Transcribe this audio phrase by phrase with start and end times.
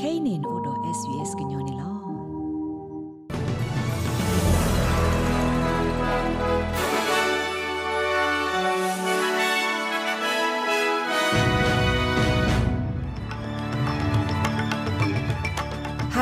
[0.00, 2.03] kainin odo svs gnyone lo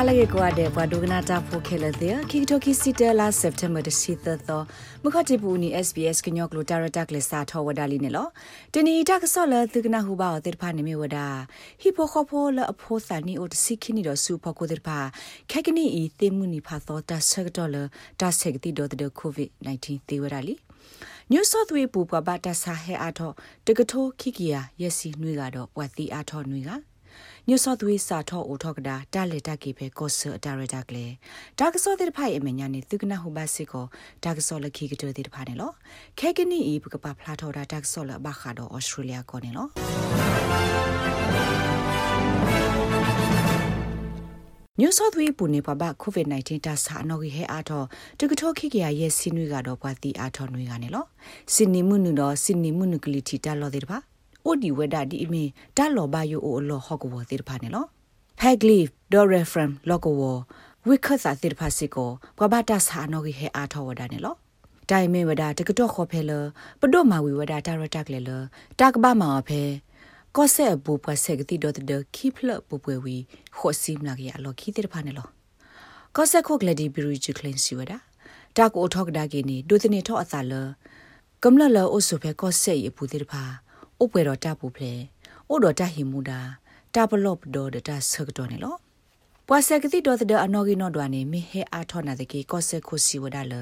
[0.09, 4.61] လရေကွာတဲ့ဘွာဒိုကနာတာဖိုခဲလတဲ့ခိတိုကီစီတလာစက်တမ်ဘာဒစီသသော
[5.03, 8.27] မခတိပူနီ SBS ကညောကလိုတာရတက်လက်စာထောဝဒါလီနေလော
[8.73, 11.27] တနီတက်ဆော့လသူကနာဟူဘာတဲ့ဖာနေမီဝဒါ
[11.81, 14.99] ဟီပိုခဖိုလအဖိုစာနီအိုတစီခိနီတော့စူဖကိုတဲ့ဖာ
[15.51, 17.83] ခက်ကနီဤသေမှုနီဖာသောတာဆက်ဒေါ်လာ
[18.21, 20.53] တာဆက်တီဒေါ်တဲ့ကိုဗစ် -19 သေဝဒါလီ
[21.31, 23.33] New South Wales ပူပဘာတာဆာဟဲအားတော့
[23.67, 26.92] တကထိုးခိကီယာရက်စီနှွေကတော့ဝတ်တီအားတော့နှွေက
[27.49, 31.05] ညော့သွေးစာထောအိုထောကဒါတာလေတာကေပဲကောဆာဒါရတာကလေ
[31.59, 33.85] ဒါကစောတဲ့ဖိုင်အမညာနေသူကနာဟိုဘစစ်ကို
[34.23, 35.71] ဒါကစောလခိကတဲ့ဖာနေလော
[36.19, 39.67] ခဲကနီဤပကပဖလာထောဒါဒါကစောလဘခါတော့ဩစတြေးလျကိုနေလော
[44.79, 47.85] ညူဆော့သဝေးပူနေပပကိုဗစ် -19 တာစာနော်ကြီးဟဲအားတော့
[48.19, 51.05] တကထောခိကရရဲ့စင်းနွေကတော့ဘွာတီအားထောနွေကနေလော
[51.53, 53.97] စင်နီမှုနုတော့စင်နီမှုနုကလီတီတာလောတဲ့ပါ
[54.45, 55.43] အိုဒီဝဒဒီအမီ
[55.77, 57.85] တာလောဘယိုအိုလောဟော့ကဝသေတဖာနေလော
[58.39, 58.79] ဖက်ဂလီ
[59.13, 60.21] ဒေါ်ရဖရမ်လောကဝ
[60.87, 64.35] ဝိခတ်သာသေတဖာစီကိုဘဘတာစာနောဂီဟဲအားထောဝဒနေလော
[64.89, 66.31] တိုင်မေဝဒတကတော့ခေါ်ဖဲလ
[66.81, 68.31] ပဒိုမာဝီဝဒတာရတက်လေလ
[68.79, 69.61] တာကဘာမာဖဲ
[70.35, 73.15] ကောဆဲဘူပဆက်ကတိဒတ်ဒခိဖလပပွေဝီ
[73.57, 75.27] ခေါ်စီမလာကရလောခိတဲ့ဖာနေလော
[76.15, 77.93] ကောဆဲခိုကလဒီဘီရီဂျီကလင်စီဝဒ
[78.57, 80.53] တာကိုထောက်ဒါကီနီဒုသနေထောအသာလ
[81.43, 83.43] ကမ္လလောအိုဆုဖဲကောဆဲရပူတဲ့ဖာ
[84.01, 84.93] ဥပွေတော်တပူဖလေ
[85.51, 86.39] ဥတော်တဟိမူတာ
[86.95, 88.75] တပလော့တော်ဒတာဆကတော့နေလော
[89.47, 93.53] ပွာဆက်ကတိတော်တဲ့အနော်ဂီနော်ဒွာနေမိဟဲအားထောနာတကေကောဆက်ခုစီဝဒါလ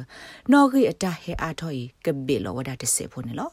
[0.51, 3.51] နော်ဂီအတဟဲအားထောဤကဘေလောဝဒါတစေဖို့နေလော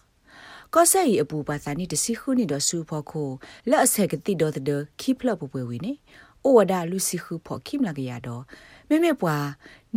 [0.74, 3.30] ကောဆက်ဤအပူပါစာနိတစီခုနိတော်ဆူဖို့ခို
[3.70, 5.92] လက်အဆက်ကတိတော်တဲ့ခိဖလပပွေဝီနေ
[6.46, 8.42] ဩဝဒါလူစီခုဖို့ခိမလာကရတော့
[8.88, 9.36] မေမေပွာ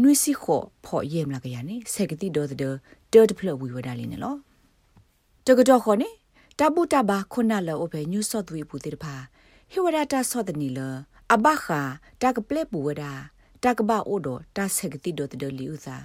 [0.01, 4.35] နွိစီခိုဖို့ယေမလာကရနေဆက်ကတိတော်တဲ့တော်တဖလဝီဝဒါလီနေလော
[5.47, 6.09] တကတော့ခေါ်နေ
[6.63, 9.15] တပုတဘာခုနလောအဖေညုဆော့သွေပူတေတဖာ
[9.71, 10.79] ဟေဝရတာဆော့တနီလ
[11.33, 11.81] အဘခာ
[12.21, 13.03] တကပလက်ပူဝဒ
[13.63, 15.97] တကဘာအိုဒတဆက်ကတိဒိုတဒလီဥသာ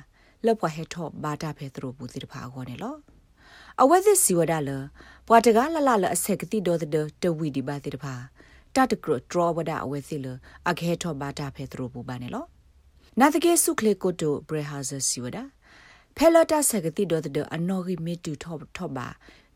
[0.45, 2.95] လောပွားဟေထောဘာတာဖေသရပူတေတဖာခေါ်နေလော
[3.83, 4.71] အဝဲသစီဝဒလ
[5.27, 8.15] ပွားတကလလလအဆက်ကတိဒိုတဒတဝီဒီဘာတေတဖာ
[8.75, 10.27] တတကရဒရဝဒအဝဲစီလ
[10.71, 12.45] အခေထောဘာတာဖေသရပူဘာနေလော
[13.21, 15.43] နာတကေစုခလေကိုတိုဘရဟာဇစီဝဒါ
[16.16, 19.06] ဖဲလတာဆက်ကတိဒိုတဒအနော်ဂီမီတူထောထောဘာ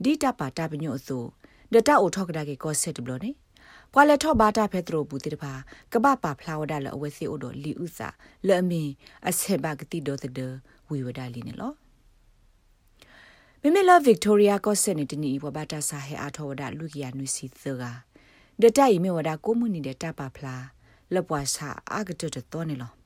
[0.05, 1.25] ဒီတပါတာပညို့ဆို
[1.73, 3.31] ဒတာအိုထောက်ကဒါကေကောဆက်တဘလို့နေ
[3.95, 5.53] ကွာလက်ထော့ဘာတာဖဲသလိုဘူးတိတပါ
[5.93, 8.09] ကပပါဖလာဝဒါလအဝဲစီအိုဒလီဥစာ
[8.49, 8.93] လဲ့မင်း
[9.29, 10.41] အဆက်ဘကတိဒိုတဒ
[10.89, 11.73] ဝီဝဒါလီနေလော
[13.63, 17.85] မမေလာဗစ်တိုးရီယာကောဆက်နေတနီဘဘာတာဆာဟဲအာထောဝဒါလူကီယာနွီစီသက
[18.63, 20.57] ဒတာဤမေဝဒါကိုမှုနေတဲ့တပါဖလာ
[21.15, 23.00] လပွားစာအာဂတတတော်နေလော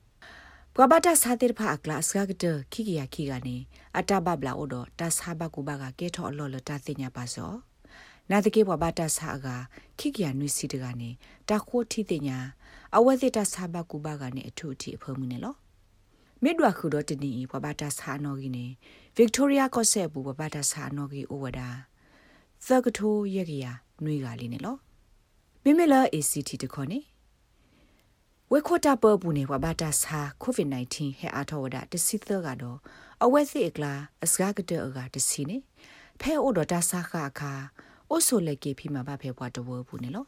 [0.77, 3.57] ပကဘာတာစာတိဖာကလစကတခိကီယာခိကနေ
[3.97, 7.51] အတဘဘလာအိုဒတာစာဘကူဘကကဲထော်လော်လတာသိညာပါစော
[8.29, 9.47] နာတကေဘဘာတာစာက
[9.99, 11.09] ခိကီယာနွီစီတကနေ
[11.49, 12.37] တခိုးထိသိညာ
[12.95, 15.55] အဝဲစစ်တာစာဘကူဘကနေအထုအထိအဖုံးမှုနေလော
[16.43, 18.65] မေဒွာခုတော့တနီဘဘာတာစာနော်ကြီးနေ
[19.15, 21.69] ဗစ်တိုးရီယာကော့ဆက်ဘူးဘဘာတာစာနော်ကြီးအိုဝဒါ
[22.67, 23.65] သကထိုးရက်ကရ
[24.03, 24.75] နွေကလေးနေလော
[25.63, 26.99] မိမလာ ACT တခေါ်နေ
[28.51, 32.77] ဝေခိုတာပပူနေဝဘာတာစာကိုဗစ် -19 ဟဲအားထောဝဒတစီသကတော့
[33.23, 35.57] အဝဲစီအကလာအစကားကတဲ့ကတစီနေ
[36.19, 37.53] ဖဲအိုဒတာစာခအခါ
[38.09, 40.25] အိုဆိုလက်ကေဖီမှာဗဖဲဘွားတဝဘူးနေလော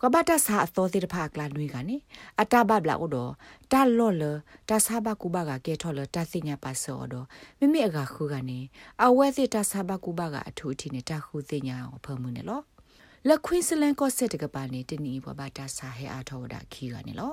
[0.00, 1.96] ကဘာတာစာအသောတိတဖာကလာနွေကနေ
[2.40, 3.16] အတဘဘလာအိုဒ
[3.72, 4.24] တာလော်လ
[4.68, 7.14] တာစာဘကူဘကကဲထော်လတာစညာပါစောဒ
[7.58, 8.58] မိမိအကခုကနေ
[9.04, 12.60] အဝဲစီတာစာဘကူဘကအထူးထီနေတာခုစညာဖမှုနေလော
[13.28, 17.32] လက်ခွင်းစလန်ကော့ဆက်တကပါနေတနီဘဘာတာဆာဟဲအားထောဒါခီကနေလော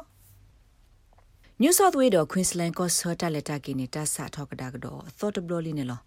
[1.62, 6.00] New South Wales တော့ Queensland ကော့ဆာတလက်တာကိနေတာဆာထောကဒါကတော့ thought bloly နေလော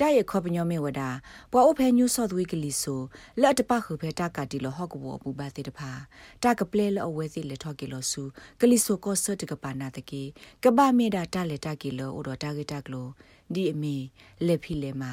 [0.00, 1.08] တာရခေါပညောမေဝဒါ
[1.52, 3.00] ပွာအိုဖဲ New South Wales ကလီဆို
[3.40, 5.90] လက်တပခုဖဲတာကတီလောဟော့ကဘောပူပါတေတဖာ
[6.42, 8.22] တာကပလေလောအဝဲစီလက်ထော့ကီလောဆူ
[8.60, 10.22] ကလီဆိုကော့ဆာတကပါနာတကေ
[10.64, 13.06] ကဘာမေဒါတာလက်တာကီလောအိုတော့တာဂီတာကလော
[13.56, 13.96] ဒီအမီ
[14.46, 15.12] လက်ဖီလေမာ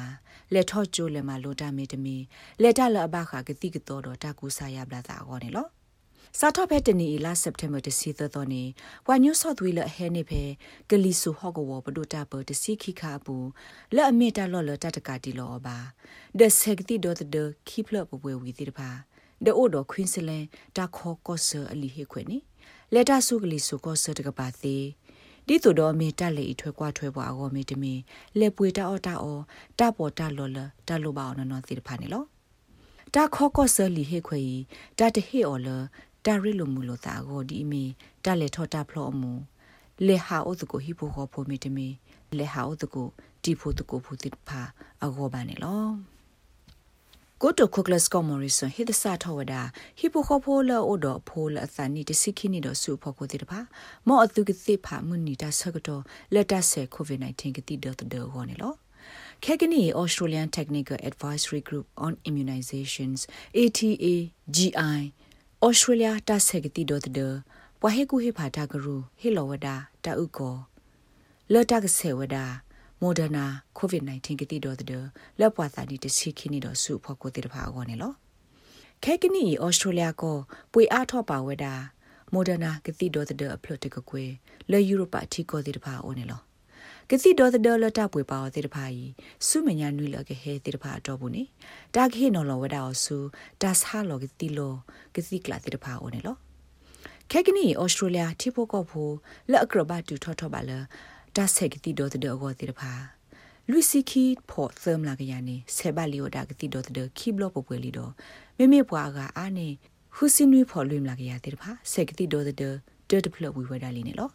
[0.52, 2.16] လက်ထော့ကျိုးလေမာလိုတာမေတမီ
[2.62, 5.68] လက်တလအဘခါကတိကတော်တော့တာကူဆာရပလာတာဟောနေလော
[6.38, 8.62] စာတော့ဖက်တနီလာစက်တမ်ဘာတစီသတော်နေ
[9.06, 10.42] ဝါညူဆော့သွေးလဟဲနေဖဲ
[10.88, 13.36] ဂလီဆူဟော့ကဝဘဒိုတာပတစီခိခါပူ
[13.94, 15.78] လက်အမီတာလော်လတတကတီလောပါ
[16.38, 17.36] ဒဆက်တီဒတ်ဒ
[17.68, 18.90] ခိပလပပွေဝီတိတပါ
[19.44, 20.44] ဒအိုဒခွင်းစလန်
[20.76, 22.38] တာခေါ်ကော့ဆာအလီဟေခွေနေ
[22.94, 24.84] လက်တာဆုကလီဆူကော့ဆာတကပါသေး
[25.52, 27.92] ဒီတို့တော့မေတက်လေထွဲကွာထွဲပွားအောမေတမီ
[28.38, 29.42] လက်ပွေတာအော်တာအော်
[29.78, 30.58] တပေါ်တာလော်လ
[30.88, 32.24] တလိုပါအောင်နော်သီတဖာနေလော
[33.14, 34.40] တာခေါကောဆလီဟေခွေ
[34.98, 35.68] တာတဟေအော်လ
[36.26, 37.84] တာရီလိုမူလိုတာကိုဒီမီ
[38.24, 39.32] တာလေထောတာဖလောမူ
[40.06, 41.86] လေဟာအိုတကိုဟီပိုခေါ်ဖိုမီတမီ
[42.38, 43.06] လေဟာအိုတကို
[43.42, 44.60] တီဖိုတကိုဖူတိဖာ
[45.02, 45.84] အဂောဘာနေလော
[47.42, 49.62] ကိုတိုခိုကလစ်ကောမော်ရီဆန်ဟိဒစာထဝဒါ
[49.98, 53.58] ဟီပိုခိုဖိုလာအိုဒဖိုလာအသနီတစိခိနီဒဆူဖိုကိုတိတပါ
[54.06, 56.02] မောအသူကတိဖာမွနီတာဆကတော့
[56.34, 58.74] လက်တဆဲကိုဗစ် -19 ကတိဒတ်ဒေဟောနေလော
[59.44, 63.20] Kegani Australian Technical Advisory Group on Immunizations
[63.62, 64.14] ATA
[64.56, 64.98] GI
[65.66, 67.28] Australia ta segati dot de
[67.82, 70.50] wa he ku he phata gru he lo wada ta u ko
[71.52, 72.44] le ta se wada
[73.02, 73.44] Moderna
[73.78, 75.04] COVID-19 ကတိတော်တဲ့
[75.40, 78.12] လက်ပွားစာဒီတစီခင်းနေတော့စုဖို့ကိုတိတဖာကောနေလော
[79.04, 80.36] ခဲကနီဩစတြေးလျကို
[80.72, 81.74] ပွေအားထော့ပါဝဲတာ
[82.34, 84.24] Moderna ကတိတော်တဲ့အဖလို့တကကွေ
[84.70, 86.40] လဲယူရိုပအထီကိုတိတဖာအိုနေလော
[87.10, 89.02] ကတိတော်တဲ့လတာပွေပါတိတဖာဤ
[89.46, 91.42] စုမညာနွေလကဟဲတိတဖာတော့ဘူးနေ
[91.94, 93.16] တာခေနော်လောဝဲတာအဆူ
[93.62, 94.74] ဒါဆာလောကတိလော
[95.14, 96.36] ကတိကလာတိတဖာအိုနေလော
[97.30, 99.14] ခဲကနီဩစတြေးလျထိဖို့ကောဖို့
[99.50, 100.84] လက်အကရဘတူထော့ထော့ပါလား
[101.36, 102.92] တာဆက်ကတိဒေါ်တဲ့အောတိတဖာ
[103.70, 108.12] လူစီခီဖို့သမ်လာကရနေဆေဘလီယိုဒါကတိဒေါ်တဲ့ခီဘလော့ပပွဲလီတော့
[108.58, 109.68] မိမိဘွားကအာနေ
[110.16, 112.62] ဟူစင်နွေဖို့လွင်လာကရတဲ့တဖာဆက်ကတိဒေါ်တဲ့ဒ
[113.28, 114.30] တ်ဖလဝီဝဒါလီနေလော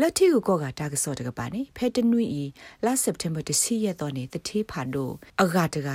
[0.00, 2.44] လက်ထီကိုကောကတာကစောတကပါနေဖဲတနွီဤ
[2.84, 5.12] လာစက်တမ်ဘာတစီရက်တော့နေတတိဖာတို့
[5.42, 5.88] အဂါတက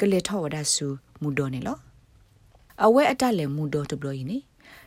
[0.00, 0.86] ကလေထောဝဒါဆူ
[1.22, 1.78] မူဒိုနေလော
[2.84, 4.38] အဝဲအတလည်းမူဒိုတဘလို့ယင်းနေ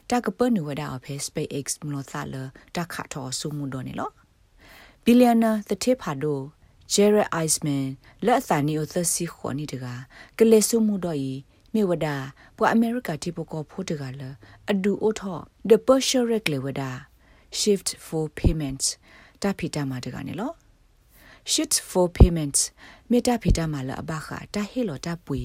[0.10, 2.36] တကပနူဝဒါအဖဲ SpaceX မလို့သလ
[2.76, 4.10] တခါထောဆူမူဒိုနေလော
[5.06, 6.40] ဘီလီယံနာသတိဖာဒို
[6.94, 7.86] ဂျယ်ရက်အိုက်စ်မန်
[8.26, 9.86] လက်အသနီအိုသစီခွန်နီတက
[10.38, 11.34] ကလေဆုမှုတော့ဤ
[11.74, 12.08] မြေဝဒ
[12.58, 14.22] ပွာအမေရိကတိပကောဖို့တကလ
[14.72, 15.40] အဒူအိုထော
[15.70, 16.82] the partial reg ဝဒ
[17.60, 18.88] shift for payments
[19.42, 20.52] တဖီတမှာတကနေလော
[21.52, 22.62] shift for payments
[23.10, 25.42] မေတ္တာဖီတမှာလအဘခတာဟေလောတပွေ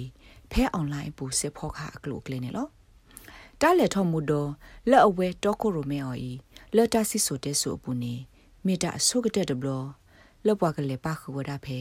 [0.50, 2.69] ဖဲ online ပူစစ်ဖောခအကလုကလင်းနေလော
[3.60, 4.50] တားလက်ထောမှုတော့
[4.90, 6.32] လက်အဝဲတောကိုရိုမဲအော်ဤ
[6.76, 8.14] လက်တဆီဆိုတဲ့ဆိုပူနေ
[8.69, 9.69] မေတာဆုကတဲ့တဘလ
[10.47, 11.79] လပွားကလေးပါခဝဒဖဲ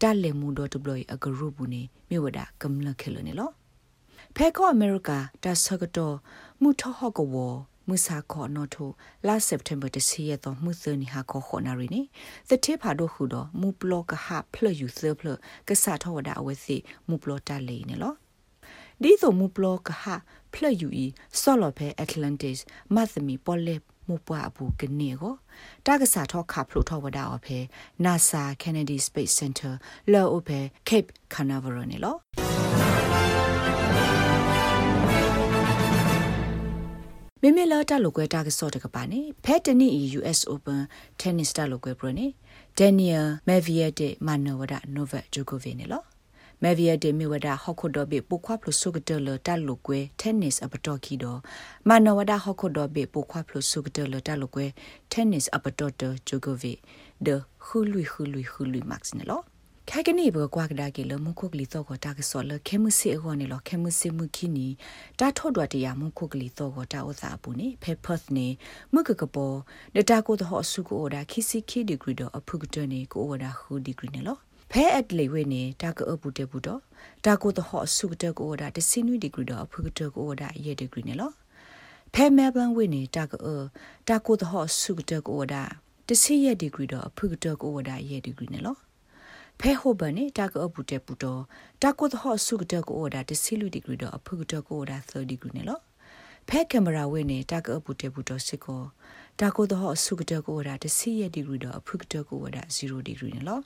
[0.00, 3.50] တာလေမူဒတဘလအဂရုဘူးနေမြေဝဒကမ္လခဲလနေလော
[4.36, 5.10] ဖဲကောအမေရိက
[5.44, 6.16] တာဆကတော့
[6.62, 7.36] မူထဟကဝ
[7.88, 8.90] မူစာခေါ်နော်ထို
[9.26, 12.02] လာစက်တမ်ဘာတစီရတော့မှုစနီဟာခေါ်ခေါ်နာရီနေ
[12.48, 15.28] သတိဖာတို့ခုတော့မူပလောကဟာဖလယူဆဖလ
[15.68, 16.76] ကဆာထောဝဒအဝစီ
[17.08, 18.14] မူပလောတာလေးနေလော
[19.02, 20.14] ဒီဆိုမူပလောကဟာ
[20.52, 21.06] ဖလယူဤ
[21.40, 22.58] ဆော်လော်ဖဲအက်တလန်တစ်
[22.94, 25.34] မတ်သမီပေါ်လက် မူပွားဘူးကနေကို
[25.86, 27.58] တာကစားထောခါဖလို့ထောဝဒါအဖေ
[28.04, 29.72] NASA Kennedy Space Center
[30.12, 32.16] လောအဖေ Cape Canaveral နေလော
[37.42, 40.80] မေမေလာတလိုကွဲတာကစော့တကပါနေဖဲတနီ US Open
[41.20, 42.26] Tennis တလိုကွဲပရနေ
[42.78, 46.13] Daniel Medvedev မနဝဒ Novak Djokovic နေလော
[46.66, 51.40] မေဗီယာဒေမီဝဒဟခုဒဘေပုခွာဖလဆုကတလတလုကွဲ tennis အပတော်ခီတော့
[51.88, 54.66] မနဝဒဟခုဒဘေပုခွာဖလဆုကတလတလုကွဲ
[55.12, 56.72] tennis အပတော်တဂျိုကိုဗီ
[57.26, 57.28] ဒ
[57.64, 59.44] ခူလူခူလူခူလူမတ်စ်နော်
[59.90, 64.68] ခိုင်ကနေဘကွာကဒါကေလမခုကလီတော့ကတာကစောလခဲမှုစီအောနေလခဲမှုစီမှုခီနီ
[65.18, 68.48] တာထော့တော်တရားမခုကလီတော့ကတာဥစားပူနေဖေဖတ်နေ
[68.94, 69.56] မကကပေါ်
[69.96, 74.38] ဒတာကိုတော့ဆုကိုဒါခီစီခီဒီဂရီတော့အဖုကတနေကိုဝဒါဟူဒီဂရီနေလော
[74.76, 76.80] ဖဲအက်လေဝေနေတာကအပုတေဘူးတော့
[77.24, 81.30] တာကိုတဟောဆုကတကိုဒါတစင်းနွီဒီဂရီတော့အဖုကတကိုဒါရေဒီဂရီနေလော
[82.14, 83.48] ဖဲမဲဘလန်ဝေနေတာကအ
[84.08, 85.62] တာကိုတဟောဆုကတကိုဒါ
[86.08, 88.76] တစီရဲ့ဒီဂရီတော့အဖုကတကိုဒါရေဒီဂရီနေလော
[89.60, 91.42] ဖဲဟိုဘနေတာကအပုတေဘူးတော့
[91.82, 95.78] တာကိုတဟောဆုကတကိုဒါတစီလူဒီဂရီတော့အဖုကတကိုဒါ30ဒီဂရီနေလော
[96.48, 98.82] ဖဲကင်မရာဝေနေတာကအပုတေဘူးတော့စစ်ကို
[99.40, 103.60] တာကိုတဟောဆုကတကိုဒါတစီရဲ့ဒီဂရီတော့အဖုကတကိုဒါ0ဒီဂရီနေလော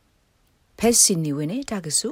[0.79, 2.11] ဖက်စီနီဝနေတာကဆု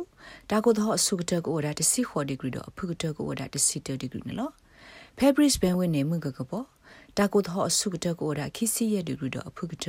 [0.51, 4.53] တာကိုတော့ဆုကတကိုဒါတစီခေါ်ဒီဂရီတော့ဖုကတကိုဒါတစီတဒီဂရီနော်
[5.19, 6.67] ဖက်ဘရစ်ဘန်ဝနေမှုကကပေါ်
[7.17, 9.87] တာကိုတော့ဆုကတကိုဒါခီစီရဲ့ဒီဂရီတော့ဖုကတ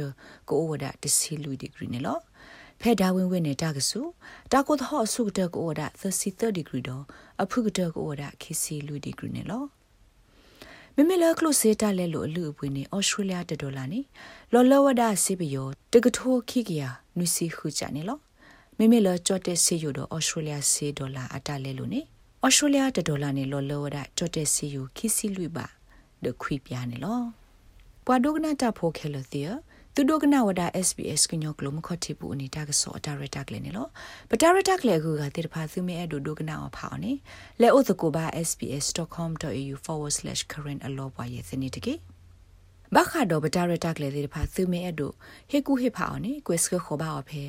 [0.49, 2.21] ကိုဝဒါတစီလူဒီဂရီနော်
[2.81, 3.99] ဖဲဒါဝင်ဝင်နေတာကဆု
[4.51, 7.03] တာကိုတော့ဆုကတကိုဒါ30 30ဒီဂရီတော့
[7.41, 9.67] အဖုကတကိုဒါခီစီလူဒီဂရီနော်
[10.95, 13.99] မမေလာကလိုစေတာလဲလို့အလူအပွေနေဩစတြေးလျတဒေါ်လာနေ
[14.53, 16.83] လော်လောဝဒါစေပယောတကထိုးခိကရ
[17.17, 18.19] နွစီခုချနေလော
[18.79, 22.01] မိမိလကြော့တဲ့စီယူတော့ဩစတြေးလျစီဒေါ်လာအတလဲလို့နေ
[22.45, 25.65] ဩစတြေးလျတဒေါ်လာနေလောလောရကြော့တဲ့စီယူခီစီလွိပါ
[26.23, 27.19] ဒခွိပြနေလော
[28.05, 29.47] ပွာဒုကနာတာဖိုခဲလသီယ
[29.95, 33.87] သူဒုကနာဝဒ SBS ကညောကလမခတိပူအနီတာကစောဒါရတာကလည်းနေလော
[34.29, 37.13] ပတာရတာကလည်းကူကတိတဖာသူမဲအဒုဒုကနာအဖောင်းနေ
[37.61, 41.93] လဲဥသကိုပါ sbs.com.au/current အလောပွားရဲ့စနေတကေ
[42.95, 45.11] ဘခါတော့ဗတာရတက်လေတဲ့ဖာသူမဲအဒို
[45.49, 47.41] ဟေကူဟေဖာအော်နေကွက်စကခေါ်ပါအဖေ